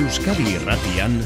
[0.00, 1.18] Euskadi Irratian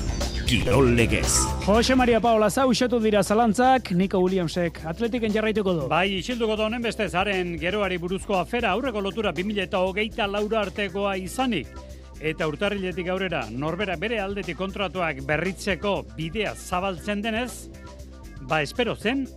[0.49, 1.31] Kirol Legez.
[1.63, 5.85] Jose Maria Paola zauxetu dira zalantzak, Nico Williamsek atletiken jarraituko du.
[5.93, 10.65] Bai, isilduko da honen beste zaren geroari buruzko afera aurreko lotura 2000 eta hogeita laura
[10.65, 11.71] artekoa izanik.
[12.19, 17.69] Eta urtarriletik aurrera, norbera bere aldetik kontratuak berritzeko bidea zabaltzen denez,
[18.51, 19.29] ba espero zen,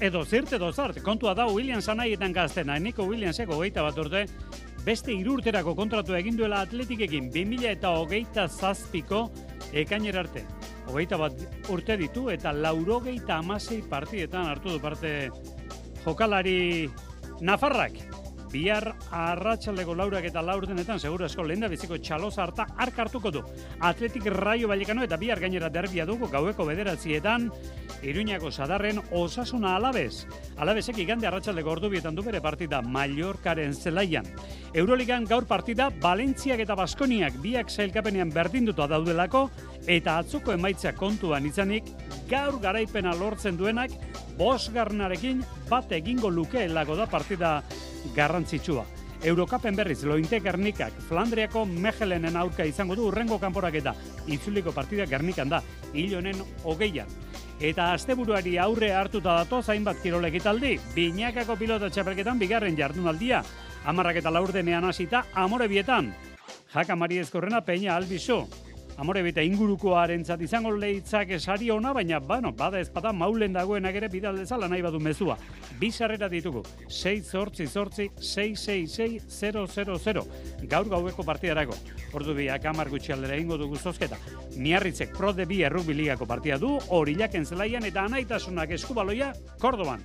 [0.00, 4.26] edo zirt edo zart, kontua da Williams anaietan gaztena, Nico Williamseko hogeita bat urte,
[4.84, 9.28] beste irurterako kontratu egin duela atletikekin 2000 eta hogeita zazpiko
[9.72, 10.44] ekainer arte.
[10.88, 11.34] Hogeita bat
[11.72, 15.30] urte ditu eta laurogeita amasei partietan hartu du parte
[16.04, 16.88] jokalari
[17.40, 18.17] Nafarrak.
[18.52, 23.42] Bihar arratsaldeko laurak eta laurdenetan seguru esko lehen da biziko txaloza harta ark hartuko du.
[23.80, 27.50] Atletik raio balikano eta bihar gainera derbia dugu gaueko bederatzietan
[28.02, 30.26] Iruñako sadarren osasuna alabez.
[30.56, 34.26] Alabezek igande arratsaldeko ordubietan du bere partida Mallorcaren zelaian.
[34.72, 39.48] Euroligan gaur partida Valentziak eta Baskoniak biak zailkapenean berdinduta daudelako
[39.86, 41.90] eta atzoko emaitza kontuan izanik
[42.30, 43.90] gaur garaipena lortzen duenak
[44.38, 47.52] bosgarnarekin bat egingo lukeelako da partida
[48.14, 48.84] garrantzitsua.
[49.22, 53.94] Eurokapen berriz lointe Gernikak Flandriako Mejelenen aurka izango du urrengo kanporaketa.
[54.30, 57.10] Itzuliko partida Gernikan da, hil honen hogeian.
[57.58, 63.42] Eta asteburuari aurre hartuta dato zainbat kirolek italdi, binakako pilota txapelketan bigarren jardunaldia,
[63.84, 66.12] amarrak eta laurdenean hasita amore bietan.
[66.72, 68.44] Jaka Mari Eskorrena Peña Albizu,
[68.98, 74.08] amore bita ingurukoaren zat izango lehitzak esari ona, baina, bueno, bada ezpata maulen dagoenak ere
[74.08, 74.38] bidal
[74.68, 75.36] nahi badu mezua.
[75.78, 80.26] Bi sarrera ditugu, 6 zortzi zortzi, 666 000,
[80.68, 81.74] gaur gaueko partidarako.
[82.12, 84.16] Ordu biak amar gutxialdera ingo dugu zozketa.
[84.56, 90.02] Miarritzek pro de bi errukbiligako partia du, horilaken zelaian eta anaitasunak eskubaloia, Kordoban.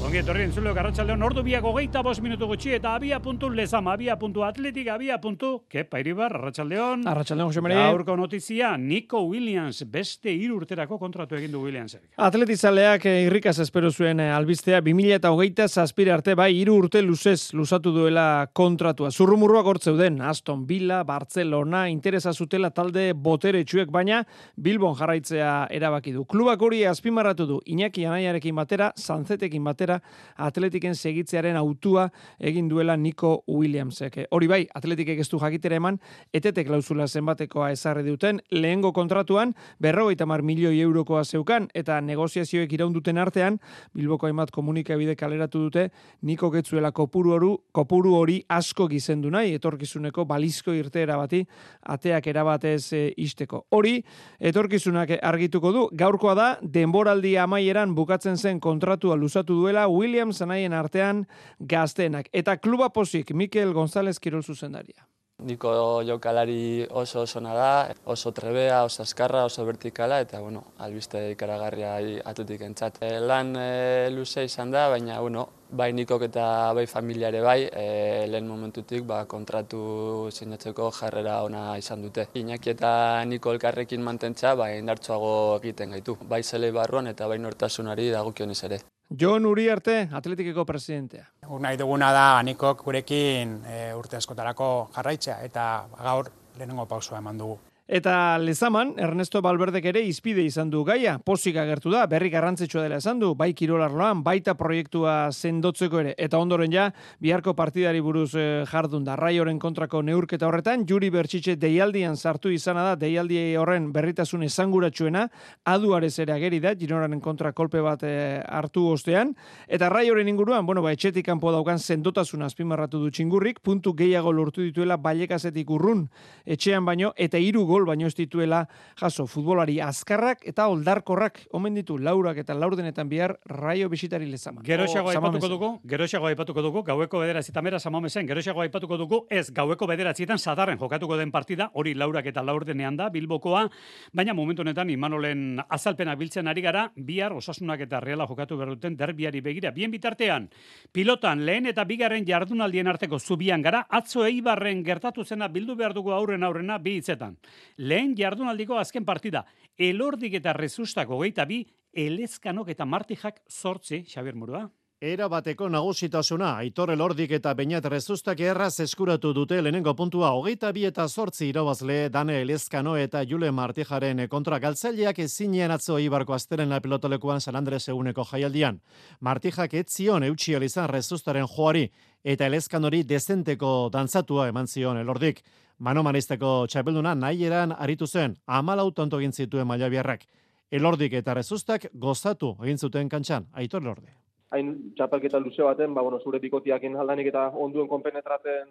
[0.00, 4.14] Ongi etorri entzuleo garratxaldeon, ordu biak hogeita bos minutu gutxi eta abia puntu lezama, abia
[4.16, 7.02] puntu atletik, abia puntu, kepa iribar, arratxaldeon.
[7.10, 7.82] Arratxaldeon, Jose Maria.
[7.90, 12.06] Gaurko notizia, Nico Williams, beste hiru urterako kontratu egin du Williamsek.
[12.16, 17.04] Atletizaleak eh, irrikaz espero zuen eh, albistea, 2000 eta hogeita zazpire arte bai, hiru urte
[17.04, 19.12] luzez luzatu duela kontratua.
[19.12, 24.24] Zurrumurruak hortzeuden, Aston Villa, Barcelona, interesa zutela talde botere txuek, baina
[24.56, 26.24] Bilbon jarraitzea erabaki du.
[26.24, 29.89] Klubak hori azpimarratu du, Iñaki Anaiarekin batera, Sanzetekin batera,
[30.36, 32.08] atletiken segitzearen autua
[32.38, 34.20] egin duela Nico Williamsek.
[34.30, 35.98] Hori bai, atletikek ez du jakitera eman,
[36.32, 43.18] etete klausula zenbatekoa ezarri duten, lehengo kontratuan, berrogeita mar milioi eurokoa zeukan, eta negoziazioek iraunduten
[43.18, 43.58] artean,
[43.96, 45.88] Bilboko hainbat komunikabide kaleratu dute,
[46.22, 51.42] Niko getzuela kopuru, oru, kopuru hori asko gizendu nahi, etorkizuneko balizko irteera bati,
[51.82, 53.64] ateak erabatez e, isteko.
[53.76, 53.98] Hori,
[54.38, 61.26] etorkizunak argituko du, gaurkoa da, denboraldi amaieran bukatzen zen kontratua luzatu duela, Williams anaien artean
[61.58, 62.28] gaztenak.
[62.32, 65.06] Eta kluba posik, Mikel González Kirol zuzendaria.
[65.40, 71.94] Niko jokalari oso oso da, oso trebea, oso askarra, oso vertikala, eta, bueno, albiste ikaragarria
[72.24, 72.98] atletik entzat.
[73.00, 78.26] E, lan e, luze izan da, baina, bueno, bai nikok eta bai familiare bai, e,
[78.28, 82.28] lehen momentutik ba, kontratu sinatzeko jarrera ona izan dute.
[82.34, 86.18] Iñaki eta niko elkarrekin mantentza, bai indartsuago egiten gaitu.
[86.28, 88.82] Bai zele barruan eta bai nortasunari dagokionez ere.
[89.18, 91.24] Jon Uriarte, atletikeko presidentea.
[91.42, 95.64] Guk nahi duguna da anikok gurekin e, urte askotarako jarraitzea eta
[95.98, 97.58] gaur lehenengo pausua eman dugu.
[97.90, 103.00] Eta lezaman, Ernesto Balberdek ere izpide izan du gaia, posik agertu da, berri garrantzitsua dela
[103.02, 106.84] esan du, bai kirolarloan, baita proiektua sendotzeko ere, eta ondoren ja,
[107.18, 112.84] biharko partidari buruz eh, jardun da, raioren kontrako neurketa horretan, juri bertxitxe deialdian sartu izana
[112.92, 115.26] da, deialdi horren berritasun esanguratsuena,
[115.74, 119.34] aduarez ere ageri da, ginoraren kontra kolpe bat eh, hartu ostean,
[119.66, 124.62] eta raioren inguruan, bueno, ba, etxetik kanpo daukan sendotasun azpimarratu du txingurrik, puntu gehiago lortu
[124.62, 126.06] dituela bailekazetik urrun,
[126.46, 128.66] etxean baino, eta hiru gol baino ez dituela
[129.00, 134.62] jaso futbolari azkarrak eta oldarkorrak omen ditu laurak eta laurdenetan bihar raio bisitari lezama.
[134.64, 139.86] Geroxago aipatuko dugu, geroxago aipatuko dugu, gaueko bederatzi tamera samamesen, geroxago aipatuko dugu, ez gaueko
[139.86, 143.66] bederatzietan sadarren jokatuko den partida, hori laurak eta laurdenean da, bilbokoa,
[144.12, 148.96] baina momentu honetan Imanolen azalpena biltzen ari gara, bihar osasunak eta reala jokatu behar duten
[148.96, 149.70] derbiari begira.
[149.70, 150.48] Bien bitartean,
[150.92, 156.12] pilotan lehen eta bigarren jardunaldien arteko zubian gara, atzo eibarren gertatu zena bildu behar dugu
[156.12, 157.36] aurren aurrena bi hitzetan.
[157.76, 159.44] Lehen jardunaldiko azken partida,
[159.76, 164.68] elordik eta rezustako geita bi, elezkanok eta martijak sortzi, Xabier Murua.
[165.00, 170.82] Era bateko nagusitasuna, Aitor Elordik eta Beñat Rezustak erraz eskuratu dute lehenengo puntua hogeita bi
[170.84, 176.82] eta sortzi irabazle Dane Elezkano eta Jule Martijaren kontra galtzaileak ezinean atzo ibarko asteren la
[176.84, 178.82] pilotolekuan San Andres eguneko jaialdian.
[179.20, 181.90] Martijak etzion eutxi izan Rezustaren joari
[182.22, 185.40] eta Elezkanori dezenteko dantzatua eman zion Elordik.
[185.80, 190.26] Mano manizteko txapelduna nahi eran aritu zen, amalau tonto egin zituen maila biarrak.
[190.70, 194.12] Elordik eta rezustak gozatu egin zuten kantxan, aitor elordi.
[194.52, 198.68] Hain txapelketa luze baten, ba, bueno, zure bikotiakin aldanik eta onduen konpenetraten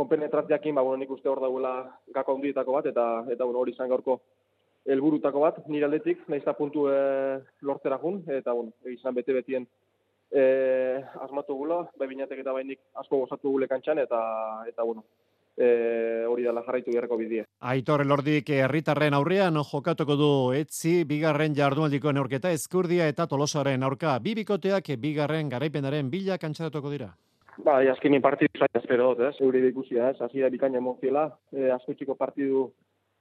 [0.00, 1.72] konpenetratziakin, ba, bueno, nik uste hor dagoela
[2.18, 4.18] gako handietako bat, eta, eta bueno, hori izan gaurko
[4.90, 6.98] helburutako bat, nire aldetik, nahiz puntu e,
[7.62, 9.70] lortzera jun, eta, bueno, izan bete-betien
[10.34, 10.42] e,
[11.22, 14.20] asmatu gula, bai binatek eta bainik asko gozatu gule kantxan, eta,
[14.66, 15.06] eta bueno,
[15.58, 17.44] e, hori dela jarraitu beharreko bidie.
[17.60, 24.34] Aitor Elordik herritarren aurrean jokatuko du etzi bigarren jardunaldiko neurketa eskurdia eta tolosoaren aurka bi
[24.38, 27.10] bikoteak bigarren garaipenaren bila kantxaratuko dira.
[27.64, 29.40] Ba, azkenin partidu zain espero dut, ez?
[29.42, 30.20] Euri ikusia, ez?
[30.22, 32.68] Hasi da bikaina emoziela, e, asko partidu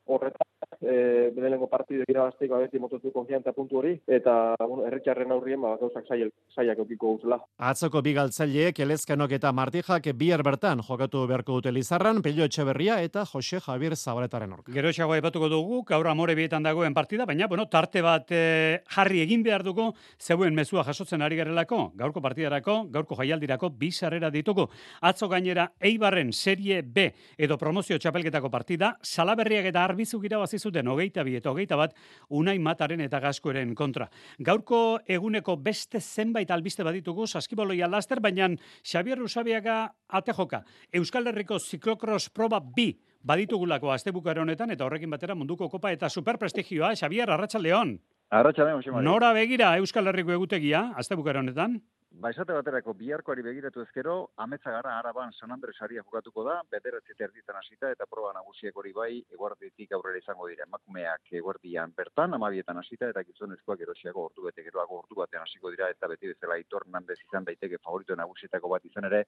[0.06, 0.47] horretan,
[0.81, 6.07] e, bedelengo partidu irabazteko abeti mototu konfianta puntu hori, eta bueno, erretxarren aurrien ba, gauzak
[6.07, 7.39] zaiak, zaiak eukiko guzela.
[7.69, 13.62] Atzoko bigaltzaileek, elezkanok eta martijak bihar bertan jokatu beharko dute Lizarran, Pelio Etxeberria eta Jose
[13.63, 14.71] Javier Zabaletaren orka.
[14.74, 19.21] Gero txago epatuko dugu, gaur amore bietan dagoen partida, baina bueno, tarte bat e, jarri
[19.25, 19.89] egin behar dugu,
[20.19, 24.68] zeuen mezua jasotzen ari garelako, gaurko partidarako, gaurko jaialdirako, bi sarrera ditugu.
[25.01, 31.24] Atzo gainera, Eibarren serie B edo promozio txapelketako partida, salaberriak eta arbizuk irabazi zuten hogeita
[31.24, 31.94] bi eta hogeita bat
[32.30, 34.08] unai mataren eta gaskoeren kontra.
[34.40, 38.50] Gaurko eguneko beste zenbait albiste baditugu saskiboloia laster, baina
[38.84, 40.64] Xavier Rusabiaga atejoka.
[40.94, 46.96] Euskal Herriko ziklokros proba bi baditugulako astebukaro honetan eta horrekin batera munduko kopa eta superprestigioa
[46.96, 47.98] Xavier Arratsaldeon.
[48.30, 51.82] Arratsaldeon, Nora begira Euskal Herriko egutegia astebukaro honetan.
[52.18, 57.14] Ba, esate baterako biharkoari begiratu ezkero, ametsa gara araban San Andres aria jokatuko da, bederatzi
[57.19, 60.66] terditan hasita eta proba nagusiek hori bai, eguarditik aurrera izango dira.
[60.66, 65.92] Emakumeak eguardian bertan, amabietan hasita eta gizonezkoak erosiago ordu bete geroago ordu batean hasiko dira
[65.94, 69.19] eta beti bezala itor nandez izan daiteke favorito nagusietako bat izan ere,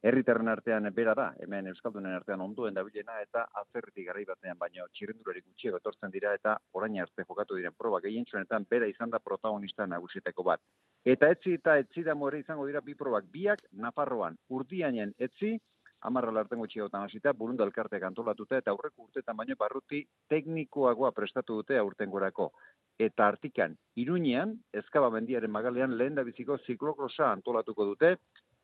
[0.00, 5.44] herritarren artean bera da, hemen Euskaldunen artean onduen dabilena eta azerritik garri batean baino txirrendurari
[5.44, 10.48] gutxiago etortzen dira eta orain arte jokatu diren proba gehientsuenetan bera izan da protagonista nagusietako
[10.54, 10.64] bat.
[11.04, 15.58] Eta etzi eta etzi da ere izango dira bi probak biak Nafarroan urdianen etzi
[16.02, 21.78] amarra lartengo txiotan hasita, burundu elkarteak antolatuta eta aurreko urtetan baino barruti teknikoagoa prestatu dute
[21.78, 22.50] aurtengorako.
[22.98, 28.16] Eta artikan, iruñean, ezkaba mendiaren magalean lehen da biziko ziklokrosa antolatuko dute,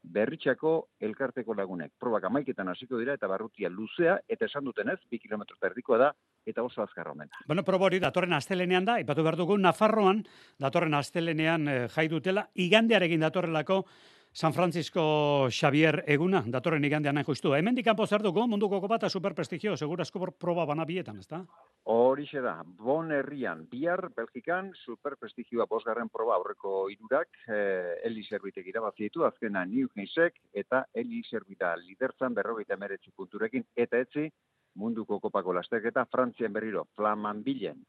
[0.07, 0.73] berritxako
[1.03, 1.93] elkarteko lagunek.
[1.99, 6.13] Probak amaiketan hasiko dira eta barrutia luzea, eta esan duten ez, bi kilometro eta da,
[6.47, 7.31] eta oso azkar omen.
[7.47, 10.23] Bueno, proba hori datorren astelenean da, ipatu behar dugu, Nafarroan
[10.59, 13.85] datorren astelenean eh, jai dutela, igandearekin datorrelako
[14.37, 17.55] San Francisco Xavier eguna, datorren igandean nahi justu.
[17.57, 21.39] Hemen dikampo zer dugu, munduko kopata superprestigio, segurazko proba bana bietan, ez da?
[21.95, 29.25] Horixe da, bon herrian, bihar, Belgikan, superprestigioa bosgarren proba aurreko irurak, eh, Eli Serbitek irabazitu,
[29.25, 34.29] azkena New Haysek, eta Eli Serbita liderzan berrogeita meretzi punturekin, eta etzi,
[34.75, 37.87] munduko kopako lasteketa, Frantzian berriro, Flaman Bilen,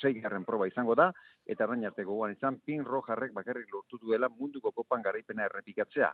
[0.00, 1.10] seigarren proba izango da,
[1.46, 6.12] eta arain arte gogoan izan, pin rojarrek bakarrik lortu duela munduko kopan garaipena errepikatzea.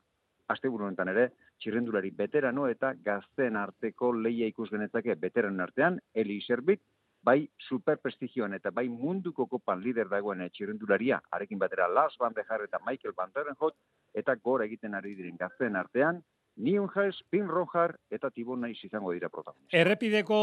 [0.52, 6.82] Aste honetan ere, txirrendulari veterano eta gazten arteko leia ikus genetzake veteran artean, Eli Serbit,
[7.24, 12.81] bai superprestigioan eta bai munduko kopan lider dagoen txirrendularia, arekin batera Lars Van de eta
[12.86, 13.74] Michael Van Derenhot,
[14.12, 16.22] eta gora egiten ari diren gazten artean,
[16.56, 19.75] Niunjas, Pin Rojar eta Tibon naiz izango dira protagonista.
[19.77, 20.37] Errepideko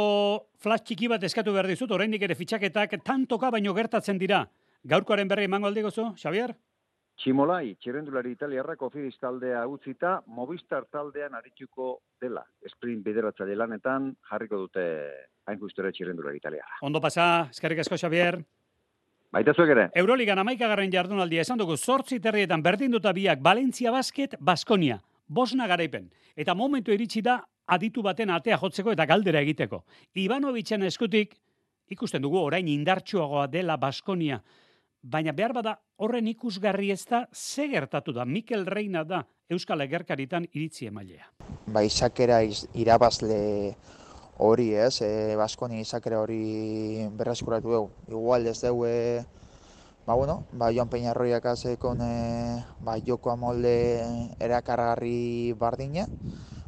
[0.60, 4.44] flash txiki bat eskatu behar dizut, oraindik ere fitxaketak tantoka baino gertatzen dira.
[4.84, 6.56] Gaurkoaren berri emango aldi zu, Xavier?
[7.22, 12.44] Tximolai, txirrendulari italiarrak ofidiz taldea utzita, Movistar taldean arituko dela.
[12.68, 14.86] Sprint bideratza lanetan jarriko dute
[15.46, 16.80] hain guztore txirrendulari italiarra.
[16.82, 18.42] Ondo pasa, eskerrik asko, Xavier.
[19.32, 19.90] Baita zuek ere.
[19.96, 25.00] Euroligan amaikagarren jardunaldia esan dugu, sortzi terrietan berdin duta biak, Valencia Basket, Baskonia
[25.32, 26.10] bosna garaipen.
[26.36, 27.40] Eta momentu iritsi da
[27.72, 29.84] aditu baten atea jotzeko eta galdera egiteko.
[30.20, 31.38] Ivanovitzen eskutik
[31.92, 34.42] ikusten dugu orain indartsuagoa dela Baskonia,
[35.02, 40.46] baina behar bada horren ikusgarri ez da ze gertatu da Mikel Reina da Euskal Egerkaritan
[40.54, 41.28] iritzi emailea.
[41.68, 42.40] Ba izakera
[42.74, 43.40] irabazle
[44.42, 47.90] hori ez, e, Baskonia izakera hori berraskuratu dugu.
[48.08, 49.24] Igual ez dugu e,
[50.06, 53.76] ba, bueno, ba, Joan Peñarroiak azekon e, ba, joko amolde
[54.40, 56.08] erakargarri bardina,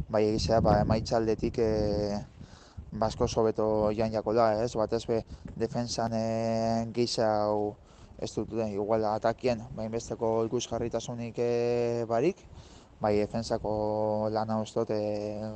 [0.07, 1.69] bai egizea ba, emaitzaldetik e,
[2.91, 5.23] basko sobeto joan jako da, ez, bat ez be,
[5.55, 6.25] defensan e,
[6.93, 7.75] giza hau
[8.21, 12.45] ez dut, igual atakien, bain besteko ikusgarritasunik e, barik,
[13.03, 14.99] bai defensako lana ustot e,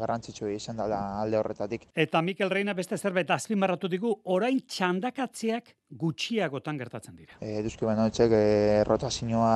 [0.02, 1.88] garrantzitsu izan dela alde horretatik.
[1.96, 5.72] Eta Mikel Reina beste zerbait azpimarratu digu, orain txandakatzeak
[6.04, 7.40] gutxiagotan gertatzen dira.
[7.40, 9.54] E, Duzki baino etxek, e, rotazioa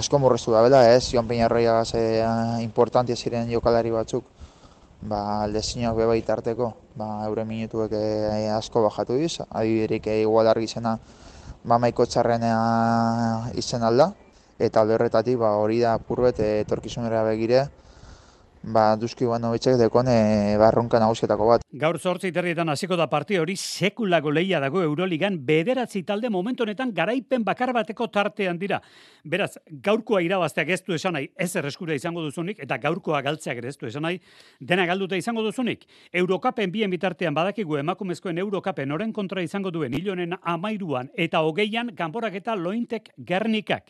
[0.00, 1.10] asko murreztu da bela, ez?
[1.12, 2.22] Joan Peñarroia ze
[2.62, 4.24] importantia ziren jokalari batzuk,
[5.02, 10.68] ba, lezinok beba tarteko, ba, eure minutuek e, asko bajatu diz, adibiderik e, igual argi
[10.68, 10.96] zena,
[11.64, 14.12] ba, maiko txarrenea izen alda,
[14.60, 17.64] eta alde horretatik ba, hori da purbet etorkizunera begire,
[18.62, 19.42] ba, duzki guan
[19.78, 21.62] dekone barronka nagusietako bat.
[21.72, 26.92] Gaur zortzi terrietan hasiko da parti hori sekulako leia dago Euroligan bederatzi talde momentu honetan
[26.92, 28.80] garaipen bakar bateko tartean dira.
[29.24, 33.68] Beraz, gaurkoa irabazteak ez du esan nahi, ez erreskura izango duzunik, eta gaurkoa galtzeak ere
[33.68, 34.20] ez du esan nahi,
[34.60, 35.86] dena galduta izango duzunik.
[36.12, 42.34] Eurokapen bien bitartean badakigu emakumezkoen Eurokapen oren kontra izango duen hilonen amairuan eta hogeian kanporak
[42.34, 43.88] eta lointek gernikak.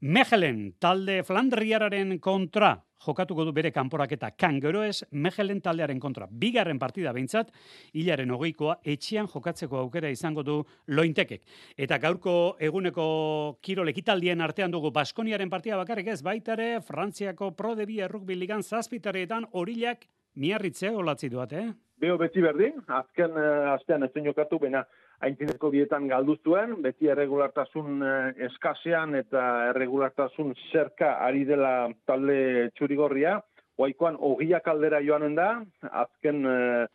[0.00, 6.28] Mechelen talde Flandriararen kontra jokatuko du bere kanporaketa kan gero ez Mechelen taldearen kontra.
[6.30, 7.50] Bigarren partida behintzat,
[7.98, 11.42] hilaren hogeikoa etxean jokatzeko aukera izango du lointekek.
[11.76, 17.86] Eta gaurko eguneko kirol ekitaldien artean dugu Baskoniaren partida bakarrik ez baitare Frantziako Pro de
[17.86, 21.72] Bia Rugby Ligan zazpitareetan horilak miarritze olatzi duat, eh?
[21.98, 24.86] Beo beti berdin, azken uh, astean ez jokatu, bena
[25.24, 28.10] haintzinezko bietan galdu zuen, beti erregulartasun uh,
[28.48, 33.38] eskasean eta erregulartasun zerka ari dela talde txurigorria,
[33.78, 35.48] oaikoan ogiak aldera joanen da,
[36.04, 36.86] azken, uh,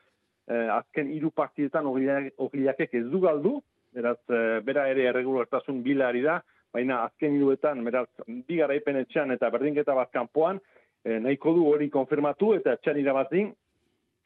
[0.47, 3.57] uh, azken iru partietan ogiakek ez du galdu,
[3.95, 6.39] beraz, uh, bera ere erregulartasun bila ari da,
[6.73, 10.57] baina azken iruetan, beraz, bi garaipen etxean eta berdinketa bat kanpoan,
[11.03, 13.49] nahiko du hori konfirmatu eta etxean irabazin,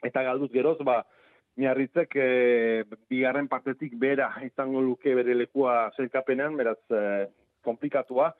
[0.06, 1.02] eta galduz geroz, ba,
[1.58, 2.28] miarritzek e,
[3.10, 7.26] bigarren partetik bera izango luke bere lekua zelkapenean, beraz, e,
[7.66, 8.30] komplikatua.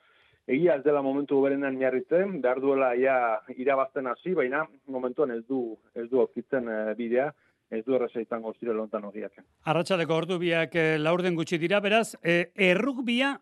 [0.49, 3.17] Egia ez dela momentu berenan miarritzen, behar duela ja
[3.53, 7.27] irabazten hasi, baina momentuan ez du, ez du okitzen e, bidea,
[7.69, 9.43] ez du erresa izango zire lontan horiak.
[9.69, 13.35] Arratxaleko ordu biak e, laurden gutxi dira, beraz, e, errukbia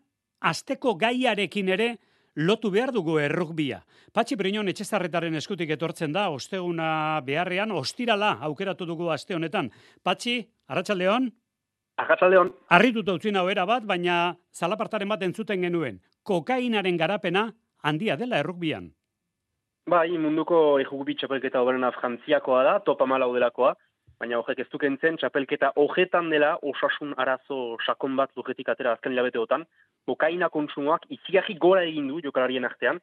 [0.50, 1.88] azteko gaiarekin ere,
[2.36, 3.80] lotu behar dugu errukbia.
[4.12, 9.70] Patxi Brinon etxezarretaren eskutik etortzen da, osteguna beharrean, ostirala aukeratu dugu aste honetan.
[10.02, 11.30] Patxi, Arratxaldeon?
[11.98, 12.52] Arratxaldeon.
[12.70, 16.00] Arrituta utzin hau bat, baina zalapartaren bat entzuten genuen.
[16.22, 18.92] Kokainaren garapena handia dela errukbian.
[19.88, 23.74] Bai, munduko errukbi txapelketa oberena frantziakoa da, topa malau delakoa,
[24.18, 29.64] baina horrek ez dukentzen, txapelketa hogetan dela osasun arazo sakon bat zuhetik atera azken hilabeteotan,
[30.10, 33.00] kokaina konsumoak izigarri gora egin du jokalarien artean.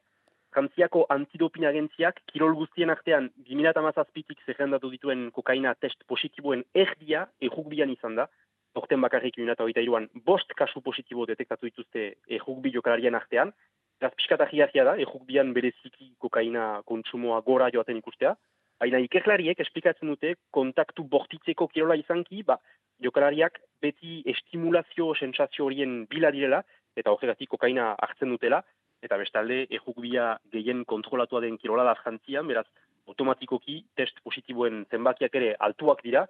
[0.56, 8.16] Frantziako antidopin agentziak, kirol guztien artean, 2008-azpitik zerrendatu dituen kokaina test positiboen erdia, errukbian izan
[8.20, 8.28] da,
[8.76, 13.52] orten bakarrik 2008 bost kasu positibo detektatu dituzte errukbi jokalarien artean,
[13.96, 18.34] Gaz da, errukbian bereziki kokaina kontsumoa gora joaten ikustea,
[18.80, 22.58] Baina ikerlariek esplikatzen dute kontaktu bortitzeko kirola izanki, ba,
[23.02, 26.62] jokalariak beti estimulazio sensazio horien bila direla,
[26.96, 28.62] eta horregatik kokaina hartzen dutela,
[29.04, 32.66] eta bestalde ejukbia gehien kontrolatua den kirola da frantzian, beraz
[33.08, 36.26] automatikoki test positiboen zenbakiak ere altuak dira,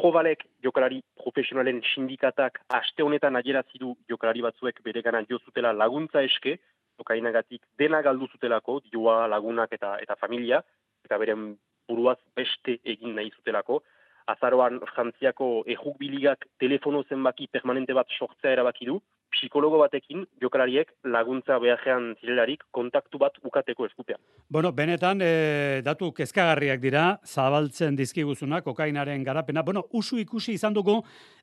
[0.00, 6.22] probalek jokalari profesionalen sindikatak aste honetan adierazi du jokalari batzuek bere gana jo zutela laguntza
[6.22, 6.58] eske,
[7.00, 10.62] kokainagatik dena galdu zutelako, dioa lagunak eta eta familia,
[11.04, 11.50] eta beren
[11.90, 13.82] buruaz beste egin nahi zutelako,
[14.30, 22.10] azaroan frantziako ejukbiligak telefono zenbaki permanente bat sortzea erabaki du, psikologo batekin jokalariek laguntza behajean
[22.20, 24.18] zirelarik kontaktu bat ukateko eskupea.
[24.50, 29.62] Bueno, benetan, e, datu kezkagarriak dira, zabaltzen dizkiguzuna, kokainaren garapena.
[29.62, 30.98] Bueno, usu ikusi izan dugu,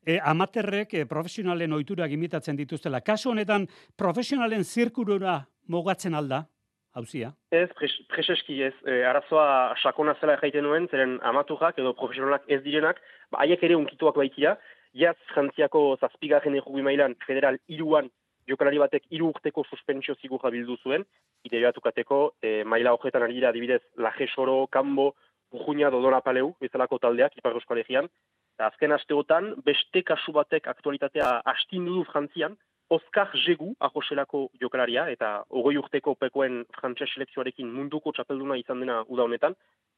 [0.06, 3.02] e, amaterrek e, profesionalen oiturak imitatzen dituztela.
[3.02, 6.46] Kasu honetan, profesionalen zirkurura mogatzen alda,
[6.98, 7.32] hauzia?
[7.52, 7.70] Ez,
[8.12, 8.74] preseski ez.
[8.86, 13.02] E, arazoa sakona zela jaiten nuen, zeren amaturak edo profesionalak ez direnak,
[13.32, 14.58] ba, haiek ere unkituak baitira,
[14.98, 18.08] Iaz, Frantziako zazpigarren errugi mailan federal iruan
[18.50, 21.04] jokalari batek iru urteko suspensio zigurra bildu zuen,
[21.46, 25.12] ide joatukateko, e, maila horretan ari dira adibidez Laje Soro, Kambo,
[25.54, 27.84] Urjuña, Dodona Paleu, bezalako taldeak, Ipar Euskal
[28.58, 32.56] azken asteotan, beste kasu batek aktualitatea astindu du Frantzian,
[32.90, 39.26] Oskar Jegu, ahoselako jokalaria, eta ogoi urteko pekoen frantses selekzioarekin munduko txapelduna izan dena uda
[39.28, 39.58] honetan,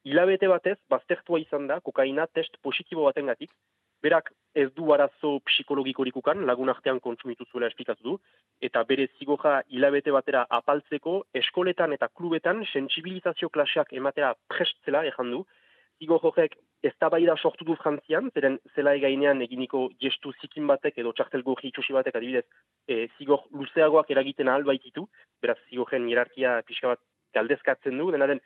[0.10, 3.54] hilabete batez, baztertua izan da, kokaina test positibo baten gatik,
[4.02, 8.18] berak ez du arazo psikologikorik ukan, lagun artean kontsumitu zuela esplikatu du,
[8.70, 15.44] eta bere zigoja hilabete batera apaltzeko, eskoletan eta klubetan sensibilizazio klaseak ematera prestzela ejan du,
[16.00, 21.12] zigo horrek ez da sortu du frantzian, zeren zela egainean eginiko gestu zikin batek edo
[21.12, 22.46] txartel gorri itxosi batek adibidez
[22.88, 25.08] e, zigor luzeagoak eragiten ahal baititu,
[25.42, 27.00] beraz zigorren hierarkia pixka bat
[27.34, 28.40] galdezkatzen du, dena den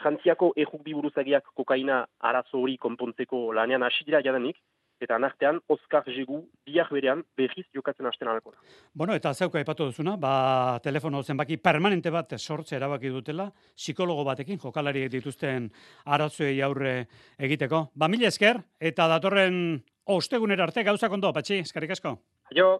[0.00, 4.56] frantziako erruk biburuzagiak kokaina arazo hori konpontzeko lanean hasi dira jadanik,
[5.00, 8.54] eta anartean Oskar Jegu biak berean berriz jokatzen hasten alko.
[8.94, 14.58] Bueno, eta zeuka aipatu duzuna, ba, telefono zenbaki permanente bat sortze erabaki dutela, psikologo batekin
[14.62, 15.70] jokalari dituzten
[16.04, 16.96] arazoei aurre
[17.38, 17.90] egiteko.
[17.94, 22.16] Ba, mila esker, eta datorren ostegunera arte gauza kondo, patxi, eskerrik asko.
[22.56, 22.76] Jo,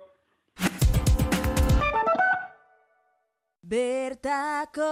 [3.66, 4.86] Bertako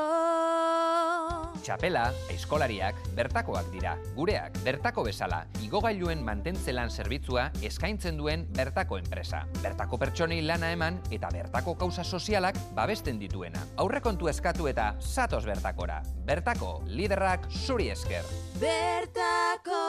[1.63, 3.93] Txapela, eskolariak, bertakoak dira.
[4.17, 9.45] Gureak, bertako bezala, igogailuen mantentzelan zerbitzua eskaintzen duen bertako enpresa.
[9.63, 13.63] Bertako pertsonei lana eman eta bertako kauza sozialak babesten dituena.
[13.79, 16.03] Aurrekontu eskatu eta satos bertakora.
[16.27, 18.27] Bertako, liderrak zuri esker.
[18.59, 19.85] Bertako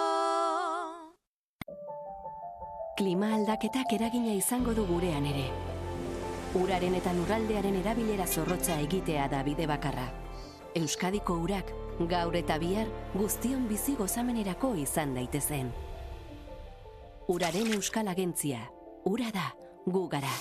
[2.96, 5.75] Klima aldaketak eragina izango du gurean ere.
[6.56, 10.06] Uraren eta lurraldearen erabilera zorrotza egitea da bide bakarra.
[10.76, 11.74] Euskadiko urak,
[12.08, 15.72] gaur eta bihar, guztion bizi gozamenerako izan daitezen.
[17.28, 18.62] Uraren Euskal Agentzia,
[19.04, 19.50] ura da,
[19.86, 20.32] gu gara.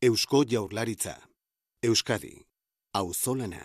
[0.00, 1.18] Eusko Jaurlaritza.
[1.82, 2.34] Euskadi.
[2.94, 3.64] Auzolana.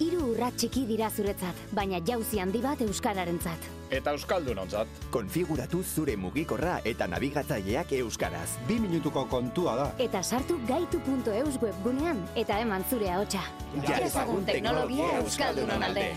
[0.00, 3.79] Hiru urrat txiki dira zuretzat, baina jauzi handi bat euskararentzat.
[3.90, 4.88] Eta euskaldunontzat.
[5.10, 8.48] Konfiguratu zure mugikorra eta nabigatzaileak euskaraz.
[8.68, 9.90] Bi minutuko kontua da.
[9.98, 13.42] Eta sartu gaitu.eus webgunean eta eman zure ahotsa.
[13.88, 16.10] Ja ezagun teknologia euskaldunon alde.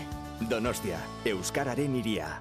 [0.50, 0.98] Donostia,
[1.34, 2.32] euskararen iria.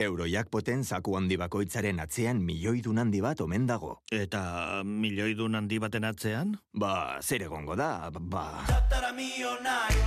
[0.00, 3.98] Eurojackpoten zaku handi bakoitzaren atzean milioidun handi bat omen dago.
[4.08, 6.54] Eta milioidun handi baten atzean?
[6.72, 8.44] Ba, zer egongo da, ba...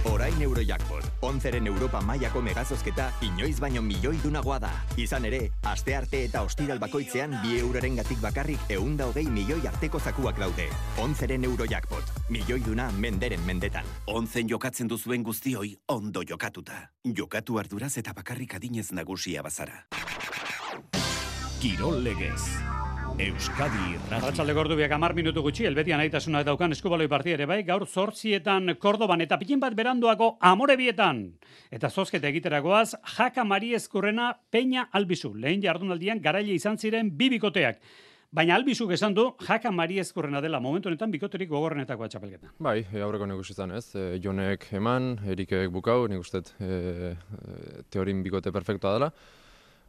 [0.09, 4.71] Orain Eurojackpot, onzeren Europa mailako megazozketa inoiz baino milioidunagoa da.
[4.97, 10.01] Izan ere, aste arte eta ostiral bakoitzean bi euroren gatik bakarrik eunda hogei milioi arteko
[10.01, 10.67] zakuak daude.
[11.05, 13.85] Onzeren Eurojackpot, milioiduna menderen mendetan.
[14.09, 16.87] Onzen jokatzen duzuen guztioi ondo jokatuta.
[17.05, 19.82] Jokatu arduraz eta bakarrik adinez nagusia bazara.
[21.63, 22.41] Kirol legez.
[23.13, 24.15] Euskadi Irrati.
[24.17, 28.73] Arratxalde gordu biak amar minutu gutxi, elbetian aitasuna daukan eskubaloi partia ere bai, gaur zortzietan
[28.81, 31.21] Kordoban eta pikin bat beranduako amore bietan.
[31.71, 35.35] Eta zozketa egiteragoaz, jaka mari eskurrena peña albizu.
[35.35, 37.79] Lehen jardunaldian garaile izan ziren bi bikoteak.
[38.33, 42.49] Baina albizuk esan du, jaka mari eskurrena dela momentu honetan bikoterik gogorrenetako atxapelketa.
[42.57, 43.85] Bai, e, aurreko nik izan ez.
[43.93, 47.13] E, jonek eman, erikek bukau, nik uste e,
[47.93, 49.11] teorin bikote perfektoa dela.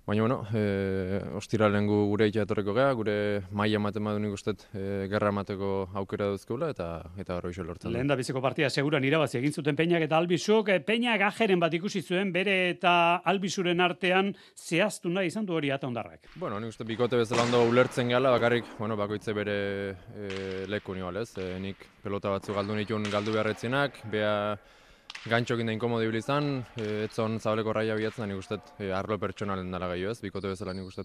[0.04, 3.14] Baina, bueno, e, ostiralen gu gure ikia etorreko geha, gure
[3.56, 7.90] maia ematen badu nik ustet e, gerra emateko aukera duzkeula, eta eta hori lortzen.
[7.94, 11.72] Lehen da biziko partia seguran irabazi egin zuten peinak eta albizuk, e, peinak ajeren bat
[11.72, 16.28] ikusi zuen bere eta albizuren artean zehaztu nahi izan du hori ata ondarrak.
[16.36, 19.58] Bueno, nik uste bikote bezala ondo ulertzen gala, bakarrik, bueno, bakoitze bere
[20.12, 21.30] e, leku nio, ez?
[21.40, 24.34] E, nik pelota batzu galdu nituen galdu beharretzenak, bea
[25.30, 29.88] gantxokin da inkomodo izan, e, etzon zabaleko raia biatzen, nik uste, e, arlo pertsonalen dara
[29.88, 31.04] gai ez, bikote bezala nik uste.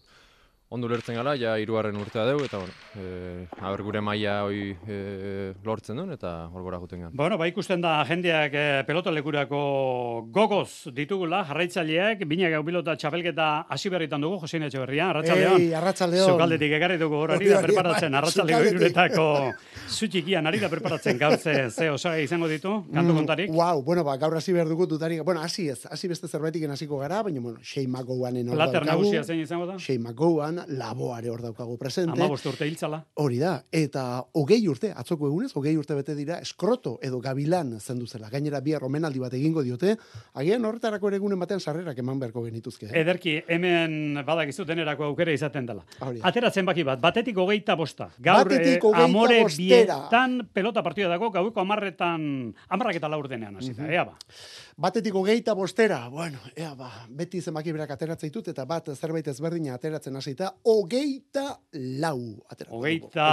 [0.70, 4.98] Ondo lertzen gala, ja hirugarren urtea dugu, eta bueno, e, haber gure maila hoi e,
[5.66, 7.16] lortzen duen, eta hor gora juten gan.
[7.18, 9.62] Bueno, ba ikusten da jendeak e, pelotalekurako
[10.30, 15.58] gogoz ditugula, jarraitzaileak, bina gau pilota txapelketa hasi berritan dugu, Josein Etxeberria, arratsaldeon.
[15.58, 16.36] Ei, arratsaldeon.
[16.36, 19.28] Zukaldetik egarri dugu hori da preparatzen, arratsaldeko iruretako
[19.90, 23.50] zutxikian ari da preparatzen gaur ze, ze osagai izango ditu, kantu kontarik.
[23.50, 26.70] Mm, wow, bueno, ba, gaur hasi behar dugu dutarik, bueno, hasi ez, hasi beste zerbaitik
[26.70, 29.80] hasiko gara, baina, bueno, Shea McGowanen hor Later nagusia zein izango da?
[29.82, 32.18] Shea McGowan, laboare hor daukagu presente.
[32.20, 33.02] Ama urte hiltzala.
[33.22, 38.08] Hori da, eta hogei urte, atzoko egunez, hogei urte bete dira, eskroto edo gabilan zendu
[38.08, 38.30] zela.
[38.30, 39.96] Gainera bihar omenaldi bat egingo diote,
[40.34, 42.90] agian horretarako ere egunen batean sarrerak eman beharko genituzke.
[42.90, 43.02] Eh?
[43.02, 45.86] Ederki, hemen badakizu denerako aukera izaten dela.
[46.00, 48.10] Ateratzen baki bat, batetik hogeita bosta.
[48.20, 53.74] Gaur, batetik eh, amore bietan pelota partida dago, gaueko amarretan, amarrak eta laur denean, hasi
[53.78, 54.18] da, ea ba.
[54.80, 59.74] Batetik hogeita bostera, bueno, ea ba, beti zenbaki berak ateratzen ditut, eta bat zerbait ezberdina
[59.76, 61.60] ateratzen hasita, hogeita
[62.02, 62.20] lau.
[62.50, 63.28] Ateratzen hogeita,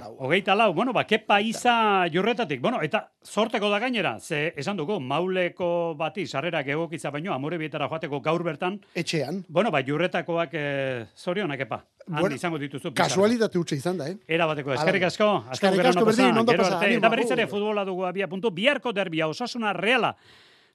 [0.00, 0.12] lau.
[0.26, 2.60] Hogeita lau, bueno, ba, kepa iza jurretatik.
[2.60, 7.88] Bueno, eta sorteko da gainera, ze esan dugu, mauleko bati, sarrerak egokitza baino, amore bietara
[7.88, 8.80] joateko gaur bertan.
[8.94, 9.44] Etxean.
[9.48, 11.82] Bueno, ba, jurretakoak eh, zorionak epa.
[12.06, 12.92] Bueno, izango dituzu.
[12.94, 14.16] Kasualitate utxe izan da, eh?
[14.28, 15.30] Era bateko, eskerrik asko.
[15.52, 16.82] Eskerrik asko, berdin, ondo pasa.
[16.86, 20.14] Eta berriz ere futbola dugu abia puntu, biharko derbia, osasuna reala.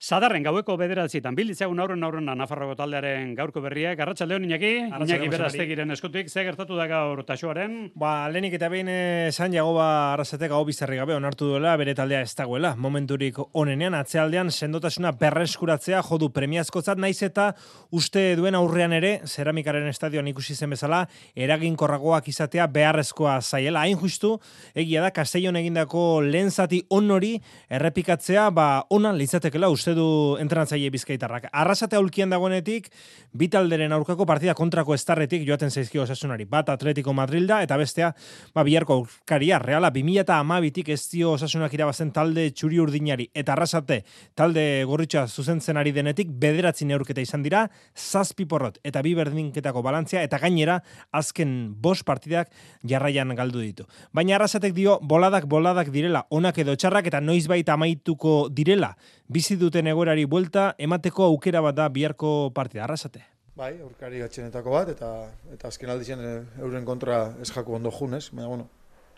[0.01, 3.99] Sadarren gaueko bederatzietan bilditzagun aurren aurren Nafarroko taldearen gaurko berriak.
[4.01, 4.71] Arratsaldeon Iñaki,
[5.05, 7.91] Iñaki Berastegiren eskutik ze gertatu da gaur taxoaren?
[7.93, 8.89] Ba, lenik eta behin
[9.29, 12.71] San Jagoba Arrasate gau bizarri gabe onartu duela bere taldea ez dagoela.
[12.81, 17.51] Momenturik onenean atzealdean sendotasuna berreskuratzea jodu premiazkotzat naiz eta
[17.91, 21.03] uste duen aurrean ere ceramikaren estadioan ikusi zen bezala
[21.35, 23.85] eraginkorragoak izatea beharrezkoa zaiela.
[23.85, 24.33] Hain justu
[24.73, 27.35] egia da Castellon egindako lehen zati on hori
[27.69, 31.49] errepikatzea ba ona litzatekeela uste uste du entrenatzaile bizkaitarrak.
[31.51, 32.89] Arrasate aulkian dagoenetik,
[33.33, 36.45] bitalderen aurkako partida kontrako estarretik joaten zaizkio osasunari.
[36.45, 38.13] Bat Atletico Madrilda eta bestea,
[38.53, 43.29] ba, biharko aurkaria, reala, 2000 eta amabitik ez dio osasunak irabazen talde txuri urdinari.
[43.33, 44.03] Eta arrasate,
[44.35, 50.23] talde gorritxoa zuzentzen ari denetik, bederatzi neurketa izan dira, zazpi porrot eta bi berdinketako balantzia,
[50.23, 52.51] eta gainera, azken bost partidak
[52.87, 53.87] jarraian galdu ditu.
[54.13, 58.95] Baina arrasatek dio, boladak boladak direla, onak edo txarrak, eta noiz baita amaituko direla.
[59.31, 62.83] Bizi duten egoerari buelta, emateko aukera bat da biharko partida.
[62.83, 63.23] Arrasate.
[63.57, 65.09] Bai, aurkari gatxenetako bat, eta
[65.53, 66.21] eta azken aldizen
[66.61, 68.67] euren kontra ez jako ondo junez, baina, bueno,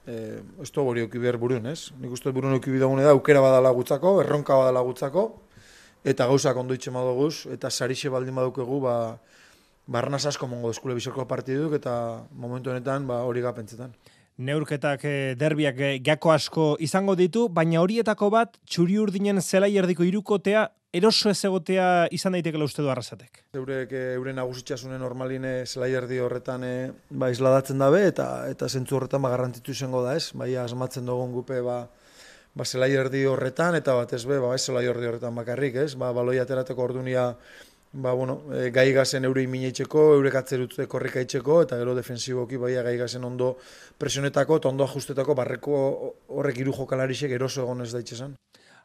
[0.07, 1.91] e, ez du hori behar burun, ez?
[1.99, 5.41] Nik uste burun bidagune da, aukera badala gutzako, erronka badala gutzako,
[6.03, 9.17] eta gauzak ondo itxe madoguz, eta sarixe baldin badukegu, ba,
[9.85, 13.93] barnaz asko mongo deskule bizorko partiduk, eta momentu honetan, ba, hori gapentzetan
[14.37, 20.03] neurketak eh, derbiak eh, gako asko izango ditu, baina horietako bat txuri urdinen zela erdiko
[20.03, 23.43] irukotea eroso ez egotea izan daiteke uste du arrasatek.
[23.57, 26.65] Eurek eh, euren nagusitxasune normaline zela erdi horretan
[27.09, 31.33] ba, isladatzen dabe eta eta zentzu horretan ba, garrantitu izango da ez, bai asmatzen dugun
[31.33, 31.87] gupe ba,
[32.53, 36.11] ba zela erdi horretan eta bat ez be, ba, zela erdi horretan bakarrik ez, ba,
[36.13, 37.33] baloi aterateko ordunia
[37.93, 42.81] ba, bueno, e, gai gazen eure imineitzeko, eure katzerutze korrika itxeko, eta gero defensiboki baia
[42.85, 43.53] gai gazen ondo
[44.01, 45.81] presionetako eta ondo ajustetako barreko
[46.39, 48.33] horrek iru jokalarisek eroso egon ez daitxesan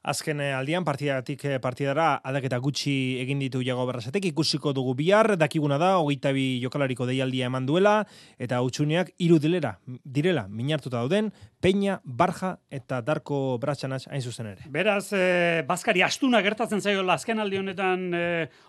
[0.02, 5.36] azken eh, aldian partidatik eh, partidara aldaketa gutxi egin ditu jago berrasetek ikusiko dugu bihar
[5.36, 8.04] dakiguna da hogeita bi jokalariko deialdia eman duela
[8.38, 14.68] eta utxuneak hiru dilera direla minartuta dauden Peña, Barja eta Darko Bratxanaz hain zuzen ere.
[14.70, 18.04] Beraz, e, Baskari astuna gertatzen zaio azken aldi honetan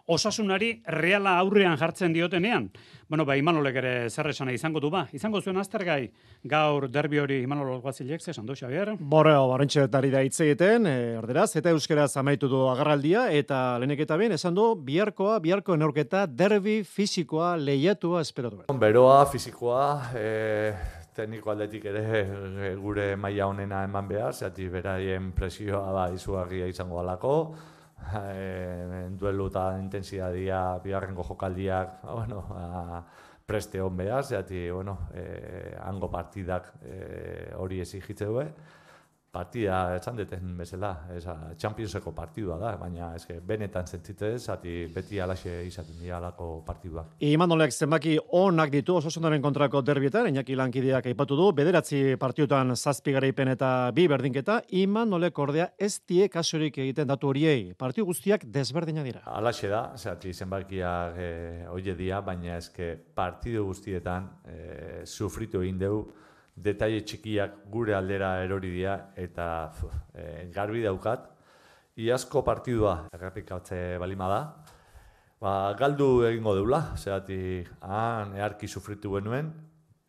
[0.08, 2.72] osasunari reala aurrean jartzen diotenean.
[3.10, 5.08] Bueno, ba, Imanolek ere zer esana izango du ba.
[5.18, 6.12] Izango zuen aztergai
[6.46, 8.92] gaur derbi hori Imanol Guazilek, ze sando Xavier.
[9.00, 14.18] Borreo, barentxetari da hitz egiten, e, erderaz, eta euskeraz amaitu du agarraldia, eta lehenek eta
[14.22, 18.78] ben, esan du, biharkoa, biharko enorketa, derbi fizikoa lehiatua esperatu.
[18.78, 20.30] Beroa, fizikoa, e,
[21.18, 27.02] tekniko aldetik ere e, gure maila honena eman behar, zati beraien presioa da izugarria izango
[27.02, 27.36] alako,
[28.34, 33.04] e, duelu eta intensidadia biharrengo jokaldiak ba, bueno, a,
[33.50, 38.44] preste hon behar, zeati, bueno, e, hango partidak e, hori ezigitze du,
[39.32, 45.54] partida esan deten bezala, esa Championseko partidua da, baina eske benetan zentzite zati beti alaxe
[45.68, 47.14] izaten dira alako partiduak.
[47.26, 53.54] Imanolek zenbaki onak ditu osasundaren kontrako derbietan, Iñaki Lankideak aipatu du, bederatzi partidutan zazpi garaipen
[53.54, 59.22] eta bi berdinketa, Imanolek ordea ez die kasurik egiten datu horiei, partidu guztiak desberdina dira.
[59.30, 61.30] Alaxe da, zati zenbakiak e,
[61.70, 66.08] oie dia, baina eske partidu guztietan e, sufritu egin dugu,
[66.64, 69.48] detaile txikiak gure aldera erori dira eta
[70.14, 71.30] e, garbi daukat.
[72.00, 74.42] Iazko partidua errepikatze balima da.
[75.40, 79.54] Ba, galdu egingo deula, zehati han earki sufritu genuen,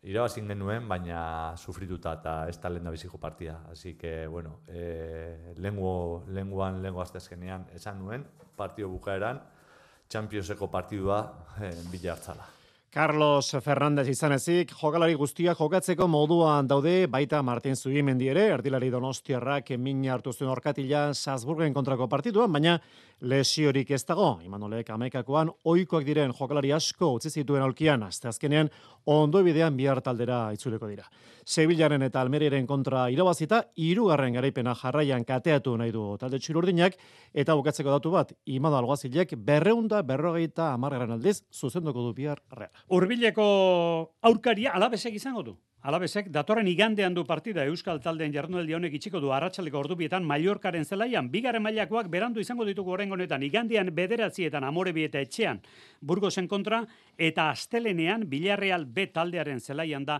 [0.03, 1.21] irabazin genuen, baina
[1.55, 3.61] sufrituta eta ez da lehen biziko partida.
[3.71, 9.41] Así que, bueno, e, lengu, lenguan, lengu aztezkenean esan nuen, partido bukaeran,
[10.11, 11.21] Championseko partidua
[11.63, 12.60] e, bila hartzala.
[12.91, 19.71] Carlos Fernández izan ezik, jokalari guztiak jokatzeko moduan daude, baita Martin Zubimendi ere, erdilari donostiarrak
[19.79, 22.75] min hartu zuen orkatila Salzburgen kontrako partituan, baina
[23.21, 24.41] lesiorik ez dago.
[24.43, 28.67] Imanolek amekakoan oikoak diren jokalari asko utzi zituen aulkian, azte azkenean
[29.05, 31.07] ondo bidean bihar taldera itzuleko dira.
[31.45, 36.99] Sevillaren eta Almeriren kontra irabazita, irugarren garaipena jarraian kateatu nahi du talde txururdinak,
[37.33, 42.80] eta bukatzeko datu bat, imado alguazilek berreunda berrogeita amargaran aldiz, zuzenduko du bihar reala.
[42.89, 43.45] Urbileko
[44.21, 45.57] aurkaria alabesek izango du.
[45.81, 51.31] Alabesek, datorren igandean du partida Euskal Taldeen jardunaldi honek itxiko du arratsaleko ordubietan Mallorcaren zelaian,
[51.33, 55.57] bigarren mailakoak berandu izango ditugu horrengo honetan, igandean bederatzietan amorebi eta etxean
[56.01, 56.83] burgozen kontra,
[57.17, 60.19] eta astelenean Bilarreal B taldearen zelaian da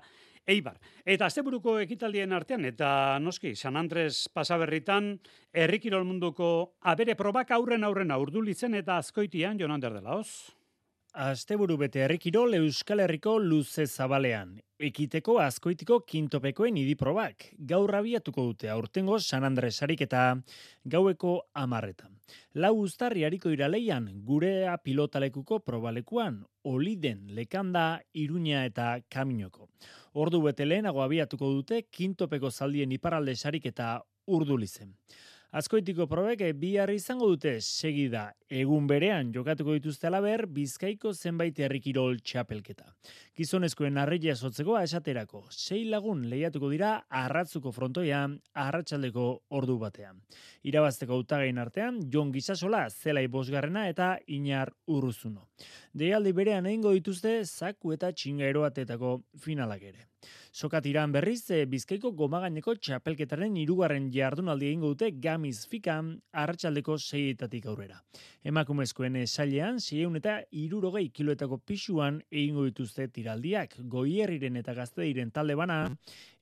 [0.49, 0.79] Eibar.
[1.05, 5.11] Eta asteburuko ekitaldien artean, eta noski, San Andres pasaberritan,
[5.53, 10.57] errikirol munduko abere probak aurren aurren urdulitzen eta azkoitian, Jonander dela, hoz?
[11.11, 14.53] Asteburu bete herrikirol Euskal Herriko luze zabalean.
[14.79, 17.49] Ekiteko azkoitiko kintopekoen idiprobak.
[17.67, 20.37] Gaur abiatuko dute aurtengo San Andresarik eta
[20.85, 22.15] gaueko amarretan.
[22.55, 29.67] Lau ustarri hariko iraleian gurea pilotalekuko probalekuan, oliden, lekanda, iruña eta kaminoko.
[30.13, 33.97] Ordu bete lehenago abiatuko dute kintopeko zaldien iparalde sarik eta
[34.27, 34.95] urdulizen.
[35.51, 38.21] Azkoitiko probek bihar izango dute segida
[38.55, 42.85] egun berean jokatuko dituzte alaber Bizkaiko zenbait herrikirol txapelketa.
[43.35, 46.91] Gizonezkoen arreia sotzeko esaterako, sei lagun lehiatuko dira
[47.23, 49.25] arratzuko frontoian arratsaldeko
[49.59, 50.21] ordu batean.
[50.71, 55.49] Irabazteko utagain artean, Jon Gisasola zelai bosgarrena eta Inar Urruzuno.
[55.91, 60.10] Deialdi berean egingo dituzte zaku eta txingaeroatetako finalak ere.
[60.51, 66.09] Sokatiran berriz, e, Bizkaiko gomagaineko txapelketaren irugarren jardunaldi egingo dute gamiz fikan
[66.43, 68.01] arratsaldeko seietatik aurrera.
[68.43, 75.85] Emakumezkoen sailean, sieun eta irurogei kiloetako pisuan egingo dituzte tiraldiak, goierriren eta gaztediren talde bana,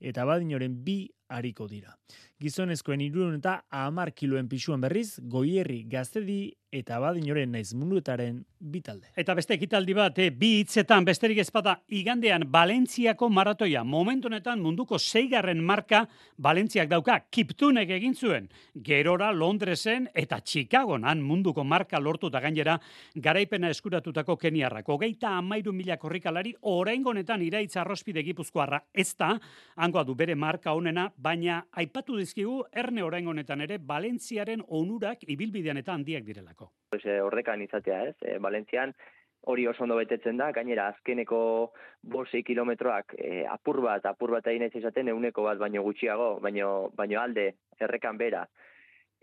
[0.02, 1.96] eta badinoren bi hariko dira.
[2.39, 6.39] Gizonezkoen irurun eta amar kiloen pisuan berriz, goierri gaztedi
[6.72, 9.10] eta badinoren naiz munduetaren bitalde.
[9.18, 13.84] Eta beste ekitaldi bat, eh, bi hitzetan besterik ezpada igandean Valentziako maratoia.
[13.84, 18.50] Momentu honetan munduko zeigarren marka Valentziak dauka, kiptunek egin zuen.
[18.76, 22.80] Gerora, Londresen eta Chicagoan han munduko marka lortu da gainera
[23.15, 24.88] garaipena eskuratutako keniarrak.
[24.88, 29.39] Hogeita amairu mila korrikalari orain honetan iraitz arrospide gipuzkoarra ez da,
[29.76, 35.77] hangoa du bere marka honena, baina aipatu dizkigu erne orain honetan ere Valentziaren onurak ibilbidean
[35.82, 36.71] eta handiak direlako.
[36.91, 38.15] Pues, eh, horrekan izatea, ez?
[38.21, 38.93] E, Valentzian
[39.51, 41.41] hori oso ondo betetzen da, gainera azkeneko
[42.15, 46.89] bosei kilometroak e, apur bat, apur bat egin ez izaten euneko bat baino gutxiago, baino,
[46.95, 48.45] baino alde errekan bera.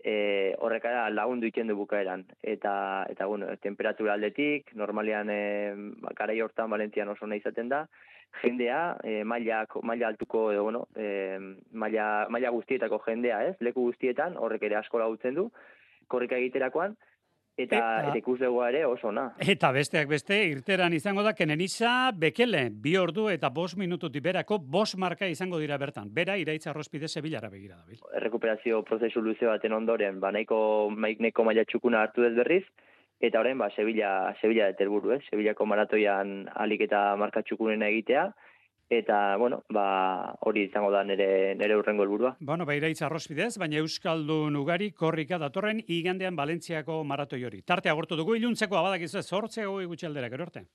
[0.07, 2.23] E, horrekara lagundu iten du bukaeran.
[2.41, 2.73] Eta,
[3.11, 5.41] eta bueno, temperatura aldetik, normalean e,
[6.15, 7.81] garai hortan Valentzian oso nahi izaten da,
[8.41, 11.37] jendea, e, maila, maila altuko, edo, bueno, e,
[11.71, 13.57] maila, maila guztietako jendea, ez?
[13.59, 15.49] Leku guztietan, horrek ere asko lagutzen du,
[16.07, 16.95] korrika egiterakoan,
[17.57, 19.27] eta, eta, eta ikuslegoa ere oso na.
[19.41, 24.93] Eta besteak beste, irteran izango da, kenenisa, bekele, bi ordu eta bos minututik berako, bos
[24.97, 26.13] marka izango dira bertan.
[26.13, 28.19] Bera, iraitza arrospide zebilara begira da.
[28.21, 30.59] Rekuperazio prozesu luze baten ondoren, ba, nahiko,
[30.95, 32.65] nahiko maila txukuna hartu ez berriz,
[33.19, 35.21] eta orain ba Sevilla Sevilla de Terburu, eh?
[35.29, 38.27] Sevillako maratoian alik eta marka txukunena egitea
[38.89, 42.35] eta bueno, ba hori izango da nere nere urrengo helburua.
[42.39, 47.61] Bueno, ba iraitz arrospidez, baina euskaldun ugari korrika datorren igandean Valentziako maratoi hori.
[47.61, 50.67] Tarte agortu dugu iluntzeko abadakizu 8 gutxi aldera gero arte.